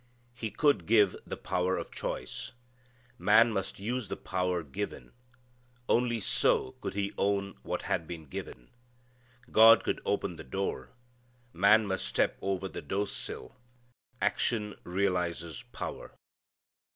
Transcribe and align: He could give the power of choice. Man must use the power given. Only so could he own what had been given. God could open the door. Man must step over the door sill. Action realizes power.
He 0.33 0.49
could 0.49 0.87
give 0.87 1.15
the 1.27 1.37
power 1.37 1.77
of 1.77 1.91
choice. 1.91 2.53
Man 3.19 3.51
must 3.51 3.77
use 3.77 4.07
the 4.07 4.17
power 4.17 4.63
given. 4.63 5.11
Only 5.87 6.19
so 6.19 6.71
could 6.81 6.95
he 6.95 7.13
own 7.19 7.57
what 7.61 7.83
had 7.83 8.07
been 8.07 8.25
given. 8.25 8.71
God 9.51 9.83
could 9.83 10.01
open 10.03 10.37
the 10.37 10.43
door. 10.43 10.89
Man 11.53 11.85
must 11.85 12.07
step 12.07 12.39
over 12.41 12.67
the 12.67 12.81
door 12.81 13.07
sill. 13.07 13.55
Action 14.19 14.73
realizes 14.83 15.61
power. 15.71 16.15